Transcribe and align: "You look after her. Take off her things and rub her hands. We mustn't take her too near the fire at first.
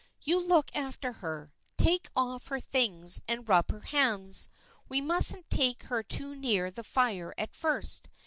"You 0.29 0.39
look 0.41 0.75
after 0.75 1.11
her. 1.11 1.53
Take 1.77 2.09
off 2.15 2.47
her 2.47 2.59
things 2.59 3.21
and 3.27 3.47
rub 3.47 3.69
her 3.69 3.81
hands. 3.81 4.49
We 4.89 4.99
mustn't 4.99 5.47
take 5.51 5.83
her 5.83 6.01
too 6.01 6.33
near 6.33 6.71
the 6.71 6.83
fire 6.83 7.35
at 7.37 7.53
first. 7.53 8.09